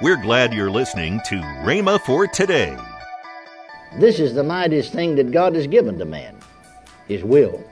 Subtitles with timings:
[0.00, 2.76] We're glad you're listening to Rhema for today.
[3.98, 6.36] This is the mightiest thing that God has given to man
[7.08, 7.64] His will.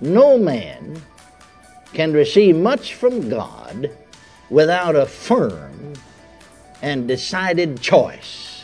[0.00, 1.02] No man
[1.92, 3.90] can receive much from God
[4.48, 5.94] without a firm
[6.82, 8.62] and decided choice.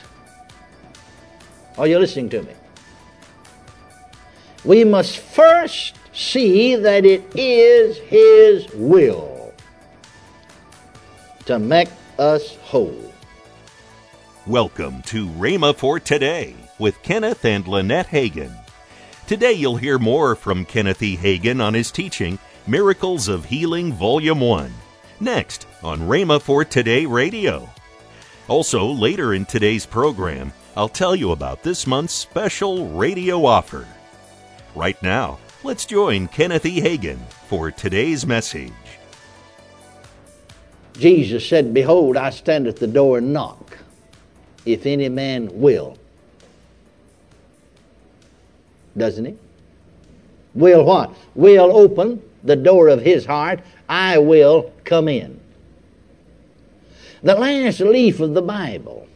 [1.76, 2.52] Are you listening to me?
[4.64, 9.52] We must first see that it is His will
[11.46, 11.88] to make
[12.20, 13.12] us whole.
[14.46, 18.54] Welcome to Rhema for Today with Kenneth and Lynette Hagin.
[19.26, 21.16] Today you'll hear more from Kenneth E.
[21.16, 24.70] Hagin on his teaching, Miracles of Healing, Volume 1,
[25.18, 27.70] next on Rhema for Today Radio.
[28.48, 33.88] Also, later in today's program, I'll tell you about this month's special radio offer.
[34.74, 36.82] Right now, let's join Kenneth E.
[36.82, 38.72] Hagin for today's message.
[41.00, 43.78] Jesus said, Behold, I stand at the door and knock,
[44.66, 45.96] if any man will.
[48.96, 49.36] Doesn't he?
[50.54, 51.14] Will what?
[51.34, 53.60] Will open the door of his heart.
[53.88, 55.40] I will come in.
[57.22, 59.08] The last leaf of the Bible,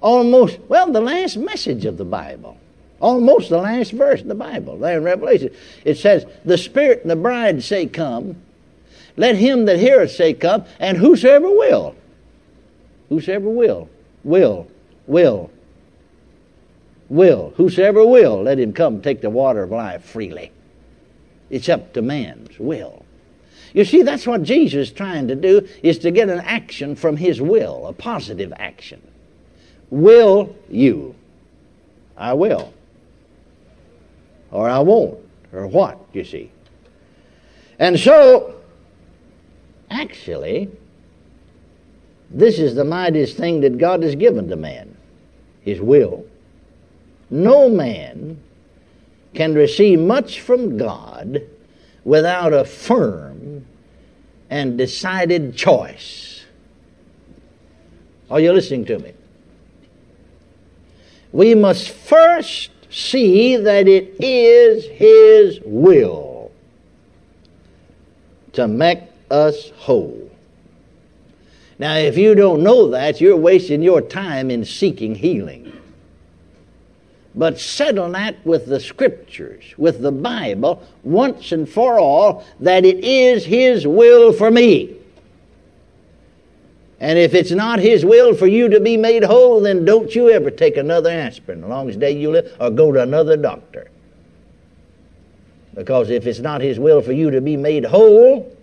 [0.00, 2.56] almost, well, the last message of the Bible,
[3.00, 5.54] almost the last verse of the Bible, there in Revelation,
[5.84, 8.36] it says, The Spirit and the bride say, Come.
[9.16, 11.94] Let him that heareth say, Come, and whosoever will,
[13.08, 13.88] whosoever will,
[14.24, 14.68] will,
[15.06, 15.50] will,
[17.08, 20.52] will, whosoever will, let him come take the water of life freely.
[21.48, 23.04] It's up to man's will.
[23.72, 27.16] You see, that's what Jesus is trying to do, is to get an action from
[27.16, 29.00] his will, a positive action.
[29.90, 31.14] Will you?
[32.16, 32.72] I will.
[34.50, 35.18] Or I won't.
[35.52, 36.50] Or what, you see.
[37.78, 38.55] And so,
[40.00, 40.70] actually,
[42.30, 44.96] this is the mightiest thing that God has given to man
[45.62, 46.24] his will.
[47.28, 48.40] No man
[49.34, 51.42] can receive much from God
[52.04, 53.66] without a firm
[54.48, 56.44] and decided choice.
[58.30, 59.12] Are you listening to me?
[61.32, 66.52] We must first see that it is His will
[68.52, 69.00] to make
[69.30, 70.30] us whole.
[71.78, 75.72] Now, if you don't know that, you're wasting your time in seeking healing.
[77.34, 83.04] But settle that with the Scriptures, with the Bible, once and for all, that it
[83.04, 84.96] is His will for me.
[86.98, 90.30] And if it's not His will for you to be made whole, then don't you
[90.30, 93.90] ever take another aspirin, as long as day you live, or go to another doctor.
[95.74, 98.55] Because if it's not His will for you to be made whole,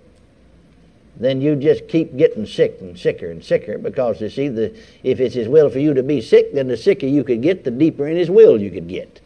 [1.15, 5.19] then you just keep getting sick and sicker and sicker because you see the if
[5.19, 7.71] it's his will for you to be sick then the sicker you could get the
[7.71, 9.21] deeper in his will you could get.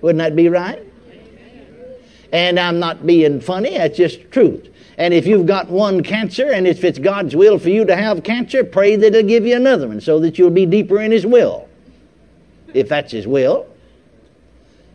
[0.00, 0.80] Wouldn't that be right?
[2.32, 4.68] And i'm not being funny that's just truth.
[4.98, 8.22] And if you've got one cancer and if it's god's will for you to have
[8.22, 11.26] cancer pray that he'll give you another one so that you'll be deeper in his
[11.26, 11.68] will
[12.72, 13.66] if that's his will.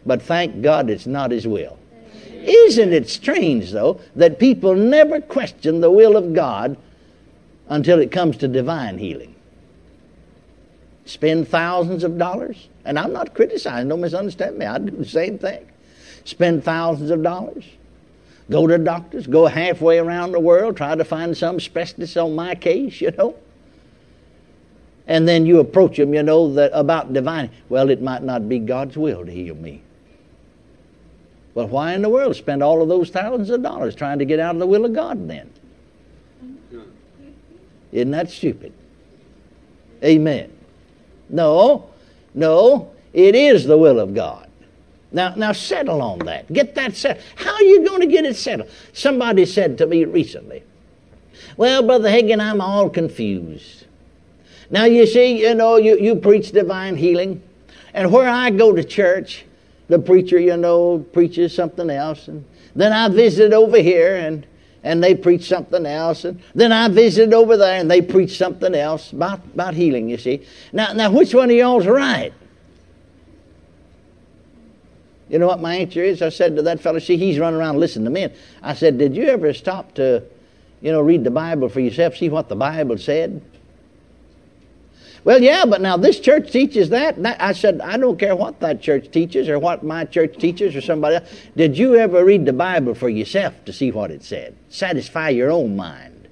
[0.05, 1.77] But thank god it's not his will
[2.47, 6.77] isn't it strange, though, that people never question the will of God
[7.67, 9.35] until it comes to divine healing?
[11.05, 15.37] Spend thousands of dollars, and I'm not criticizing, don't misunderstand me, I do the same
[15.37, 15.65] thing.
[16.23, 17.65] Spend thousands of dollars,
[18.49, 22.55] go to doctors, go halfway around the world, try to find some specialist on my
[22.55, 23.35] case, you know.
[25.07, 27.51] And then you approach them, you know, that about divine.
[27.69, 29.83] Well, it might not be God's will to heal me.
[31.55, 34.39] Well, why in the world spend all of those thousands of dollars trying to get
[34.39, 35.49] out of the will of God then?
[37.91, 38.73] Isn't that stupid?
[40.03, 40.51] Amen.
[41.29, 41.89] No,
[42.33, 44.49] no, it is the will of God.
[45.13, 46.51] Now, now settle on that.
[46.51, 47.23] Get that settled.
[47.35, 48.69] How are you going to get it settled?
[48.91, 50.61] Somebody said to me recently,
[51.55, 53.85] Well, Brother Hagin, I'm all confused.
[54.69, 57.41] Now, you see, you know, you, you preach divine healing,
[57.93, 59.45] and where I go to church,
[59.87, 62.27] the preacher, you know, preaches something else.
[62.27, 62.45] And
[62.75, 64.45] then I visit over here and,
[64.83, 66.25] and they preach something else.
[66.25, 70.17] And then I visit over there and they preach something else about, about healing, you
[70.17, 70.45] see.
[70.73, 72.33] Now, now, which one of y'all's right?
[75.29, 76.21] You know what my answer is?
[76.21, 78.33] I said to that fellow, see, he's running around listening to men.
[78.61, 80.23] I said, did you ever stop to,
[80.81, 83.41] you know, read the Bible for yourself, see what the Bible said?
[85.25, 87.17] Well, yeah, but now this church teaches that.
[87.41, 90.81] I said, I don't care what that church teaches or what my church teaches or
[90.81, 91.41] somebody else.
[91.57, 94.55] Did you ever read the Bible for yourself to see what it said?
[94.69, 96.27] Satisfy your own mind.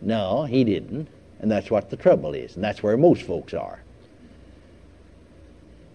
[0.00, 1.06] No, he didn't.
[1.38, 2.56] And that's what the trouble is.
[2.56, 3.78] And that's where most folks are.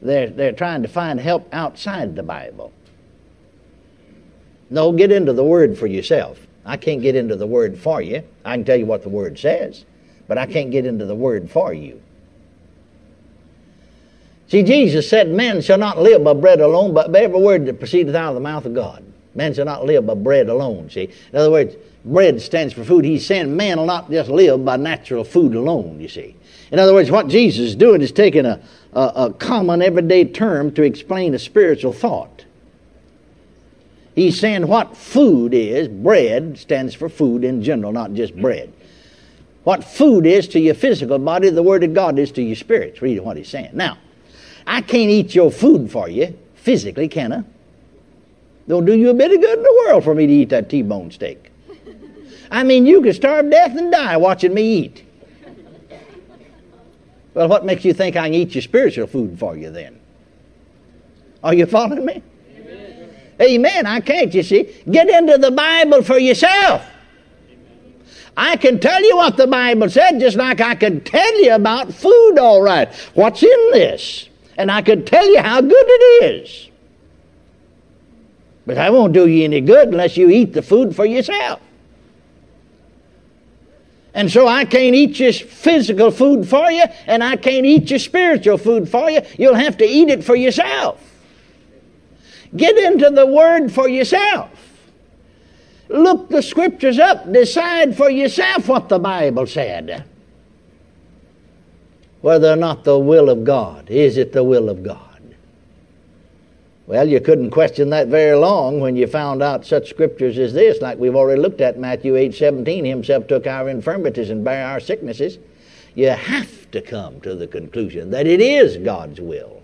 [0.02, 2.72] They're, they're trying to find help outside the Bible.
[4.70, 6.40] No, get into the Word for yourself.
[6.66, 8.24] I can't get into the Word for you.
[8.46, 9.86] I can tell you what the Word says,
[10.28, 12.02] but I can't get into the Word for you.
[14.50, 17.80] See, Jesus said, Man shall not live by bread alone, but by every word that
[17.80, 19.04] proceedeth out of the mouth of God.
[19.36, 20.90] Man shall not live by bread alone.
[20.90, 23.06] See, in other words, bread stands for food.
[23.06, 26.36] He's saying man will not just live by natural food alone, you see.
[26.72, 28.60] In other words, what Jesus is doing is taking a,
[28.94, 32.46] a, a common everyday term to explain a spiritual thought.
[34.20, 38.74] He's saying what food is, bread stands for food in general, not just bread.
[39.64, 43.02] What food is to your physical body, the Word of God is to your spirits.
[43.02, 43.70] Read what he's saying.
[43.72, 43.98] Now,
[44.68, 47.44] I can't eat your food for you physically, can I?
[48.68, 50.70] Don't do you a bit of good in the world for me to eat that
[50.70, 51.50] T-bone steak.
[52.52, 55.06] I mean, you could starve death and die watching me eat.
[57.36, 59.98] Well, what makes you think I can eat your spiritual food for you then?
[61.42, 62.22] Are you following me?
[63.42, 63.86] Amen.
[63.86, 64.76] I can't, you see.
[64.90, 66.86] Get into the Bible for yourself.
[68.36, 71.94] I can tell you what the Bible said, just like I can tell you about
[71.94, 72.94] food, all right.
[73.14, 74.30] What's in this?
[74.58, 76.70] And I can tell you how good it is.
[78.66, 81.60] But I won't do you any good unless you eat the food for yourself.
[84.14, 88.00] And so I can't eat your physical food for you, and I can't eat your
[88.00, 89.22] spiritual food for you.
[89.38, 91.09] You'll have to eat it for yourself.
[92.56, 94.50] Get into the Word for yourself.
[95.90, 97.32] Look the Scriptures up.
[97.32, 100.06] Decide for yourself what the Bible said.
[102.22, 103.90] Whether or not the will of God.
[103.90, 105.10] Is it the will of God?
[106.90, 110.82] Well, you couldn't question that very long when you found out such scriptures as this,
[110.82, 112.84] like we've already looked at Matthew 8 17.
[112.84, 115.38] Himself took our infirmities and bare our sicknesses.
[115.94, 119.62] You have to come to the conclusion that it is God's will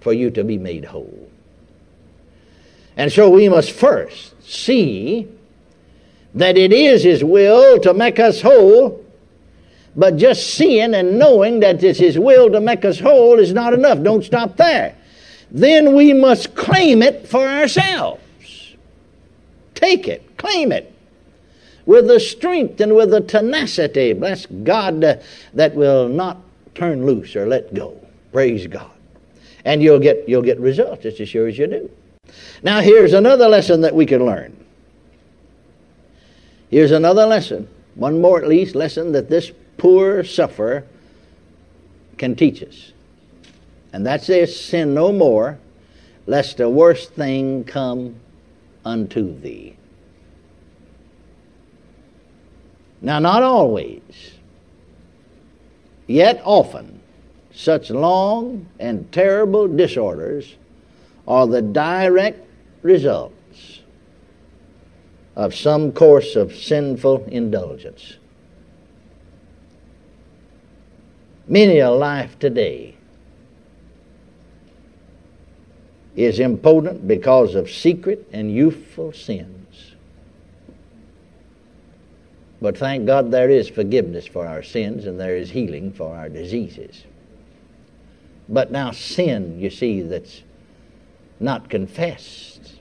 [0.00, 1.31] for you to be made whole.
[2.96, 5.28] And so we must first see
[6.34, 9.04] that it is His will to make us whole,
[9.96, 13.74] but just seeing and knowing that it's His will to make us whole is not
[13.74, 14.02] enough.
[14.02, 14.96] Don't stop there
[15.52, 18.74] then we must claim it for ourselves.
[19.74, 20.88] Take it, claim it
[21.84, 25.16] with the strength and with the tenacity, bless God, uh,
[25.52, 26.38] that will not
[26.74, 28.00] turn loose or let go.
[28.32, 28.90] Praise God.
[29.64, 31.90] And you'll get, you'll get results just as sure as you do.
[32.62, 34.56] Now, here's another lesson that we can learn.
[36.70, 40.84] Here's another lesson, one more at least, lesson that this poor sufferer
[42.18, 42.92] can teach us.
[43.92, 45.58] And that's this sin no more,
[46.26, 48.16] lest a worse thing come
[48.84, 49.76] unto thee.
[53.00, 54.34] Now, not always,
[56.06, 57.00] yet often,
[57.52, 60.54] such long and terrible disorders
[61.26, 62.46] are the direct
[62.82, 63.80] results
[65.36, 68.16] of some course of sinful indulgence.
[71.48, 72.94] Many a life today
[76.14, 79.94] is impotent because of secret and youthful sins.
[82.60, 86.28] But thank God there is forgiveness for our sins and there is healing for our
[86.28, 87.04] diseases.
[88.48, 90.42] But now, sin, you see, that's
[91.42, 92.74] not confessed.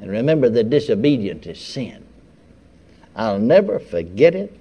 [0.00, 2.04] And remember, the disobedient is sin.
[3.14, 4.58] I'll never forget it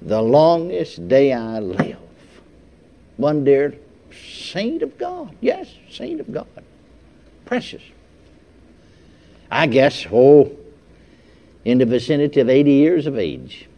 [0.00, 1.98] the longest day I live.
[3.16, 3.74] One dear
[4.12, 6.46] saint of God, yes, saint of God,
[7.44, 7.82] precious.
[9.50, 10.52] I guess, oh,
[11.64, 13.68] in the vicinity of 80 years of age.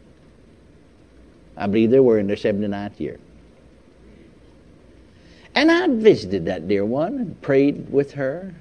[1.57, 3.19] I believe they were in their 79th year.
[5.61, 8.55] And I visited that dear one and prayed with her.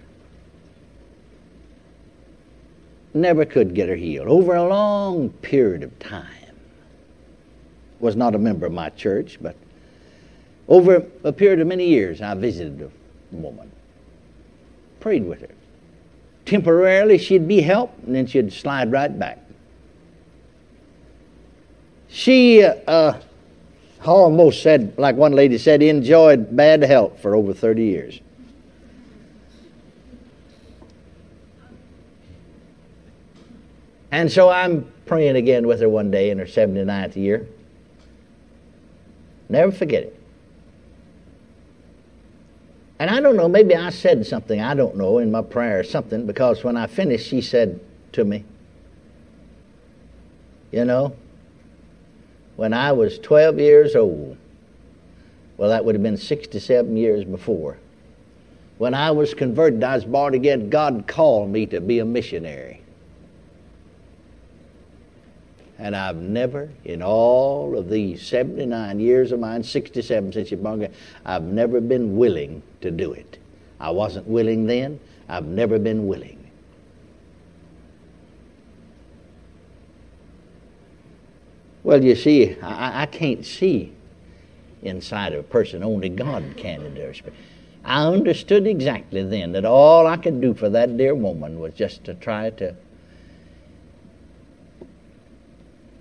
[3.14, 4.28] Never could get her healed.
[4.28, 6.26] Over a long period of time.
[8.02, 9.56] Was not a member of my church, but
[10.68, 12.90] over a period of many years, I visited the
[13.32, 13.72] woman
[15.00, 15.56] prayed with her.
[16.46, 19.40] Temporarily, she'd be helped, and then she'd slide right back.
[22.10, 23.14] She uh,
[24.06, 28.20] almost said, like one lady said, he enjoyed bad health for over 30 years.
[34.12, 37.48] And so I'm praying again with her one day in her 79th year.
[39.50, 40.20] Never forget it.
[43.00, 45.84] And I don't know, maybe I said something, I don't know, in my prayer or
[45.84, 47.80] something, because when I finished, she said
[48.12, 48.44] to me,
[50.72, 51.16] You know,
[52.60, 54.36] when I was 12 years old.
[55.56, 57.78] Well, that would have been 67 years before.
[58.80, 60.70] When I was converted, I was born again.
[60.70, 62.82] God called me to be a missionary.
[65.78, 70.82] And I've never, in all of these 79 years of mine, 67 since you're born
[70.82, 70.94] again,
[71.26, 73.38] I've never been willing to do it.
[73.80, 75.00] I wasn't willing then.
[75.30, 76.39] I've never been willing.
[81.84, 83.94] Well, you see, I, I can't see
[84.82, 85.84] inside of a person.
[85.84, 87.38] Only God can in their spirit.
[87.84, 92.04] I understood exactly then that all I could do for that dear woman was just
[92.06, 92.76] to try to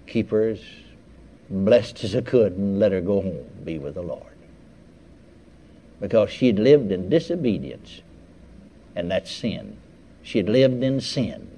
[0.07, 0.61] keep her as
[1.49, 4.25] blessed as I could and let her go home, be with the Lord.
[6.01, 8.03] Because she'd lived in disobedience,
[8.97, 9.77] and that's sin.
[10.23, 11.49] She'd lived in sin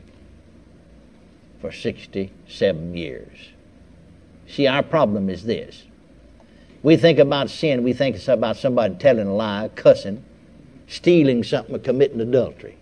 [1.60, 3.50] for 67 years.
[4.50, 5.84] See, our problem is this.
[6.82, 10.24] We think about sin, we think about somebody telling a lie, cussing,
[10.88, 12.76] stealing something, or committing adultery.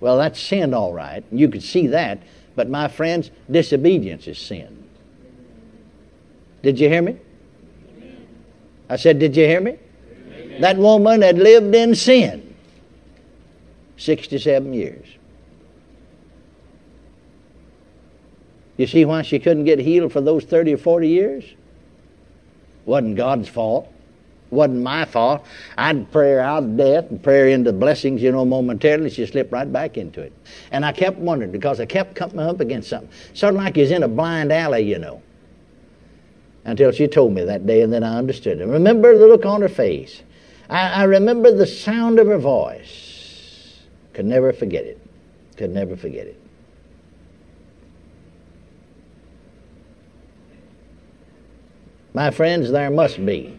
[0.00, 1.24] Well, that's sin, all right.
[1.30, 2.22] You could see that.
[2.56, 4.84] But, my friends, disobedience is sin.
[6.62, 7.16] Did you hear me?
[8.88, 9.78] I said, Did you hear me?
[10.60, 12.54] That woman had lived in sin
[13.96, 15.06] 67 years.
[18.76, 21.44] You see why she couldn't get healed for those 30 or 40 years?
[22.86, 23.90] Wasn't God's fault.
[24.50, 25.44] Wasn't my fault.
[25.76, 29.10] I'd pray her out of death and pray her into blessings, you know, momentarily.
[29.10, 30.32] She slipped right back into it.
[30.70, 33.10] And I kept wondering because I kept coming up against something.
[33.32, 35.22] Sort of like he's in a blind alley, you know.
[36.64, 38.66] Until she told me that day, and then I understood it.
[38.66, 40.22] Remember the look on her face.
[40.70, 43.80] I, I remember the sound of her voice.
[44.14, 44.98] Could never forget it.
[45.56, 46.40] Could never forget it.
[52.14, 53.58] My friends, there must be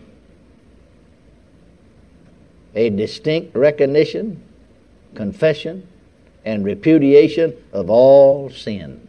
[2.73, 4.41] a distinct recognition,
[5.13, 5.85] confession,
[6.45, 9.05] and repudiation of all sin.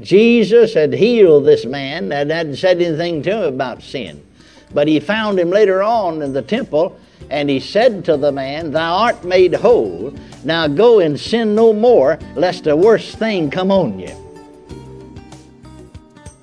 [0.00, 4.26] Jesus had healed this man and hadn't said anything to him about sin.
[4.74, 6.98] But he found him later on in the temple,
[7.30, 10.12] and he said to the man, Thou art made whole.
[10.44, 14.21] Now go and sin no more, lest a worse thing come on you.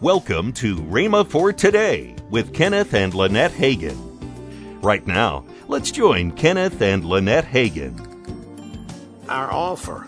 [0.02, 3.98] Welcome to Rhema for Today with Kenneth and Lynette Hagin.
[4.82, 8.06] Right now, let's join Kenneth and Lynette Hagin.
[9.28, 10.08] Our offer.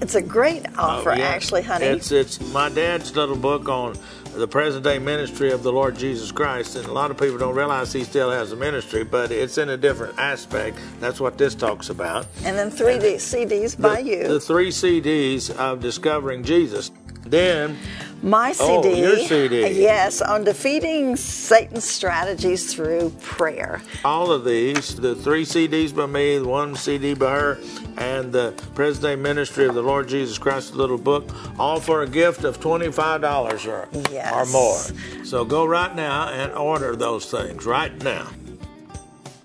[0.00, 1.24] It's a great oh, offer, Oh, yeah.
[1.24, 1.86] actually, honey.
[1.86, 3.96] It's it's my dad's little book on
[4.36, 7.56] the present day ministry of the Lord Jesus Christ, and a lot of people don't
[7.56, 10.78] realize he still has a ministry, but it's in a different aspect.
[11.00, 12.28] That's what this talks about.
[12.44, 14.28] and then three D- CDs by the, you.
[14.28, 16.92] The three CDs of discovering Jesus.
[17.30, 17.78] Then
[18.22, 19.00] My Oh, CD.
[19.00, 19.80] your CD.
[19.80, 23.80] Yes, on defeating Satan's strategies through prayer.
[24.04, 27.58] all of these, the three CDs by me, the one CD by her,
[27.96, 32.02] and the present day ministry of the Lord Jesus Christ, the little book, all for
[32.02, 34.34] a gift of $25 or, Yes.
[34.34, 35.24] or more.
[35.24, 38.26] So go right now and order those things right now.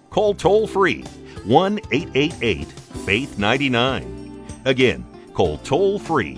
[0.10, 1.04] Call toll free
[1.46, 2.68] one eight eight eight
[3.06, 4.44] Faith 99.
[4.66, 6.38] Again, call toll free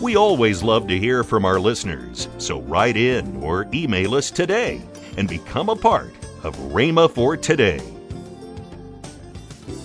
[0.00, 4.80] We always love to hear from our listeners, so write in or email us today
[5.16, 6.14] and become a part
[6.44, 7.82] of Rhema for Today.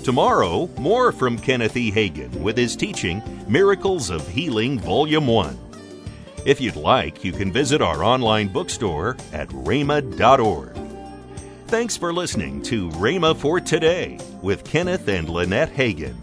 [0.04, 1.92] Tomorrow, more from Kenneth E.
[1.92, 5.58] Hagin with his teaching Miracles of Healing, Volume 1.
[6.46, 10.78] If you'd like, you can visit our online bookstore at rhema.org.
[11.68, 16.23] Thanks for listening to Rhema for Today with Kenneth and Lynette Hagin.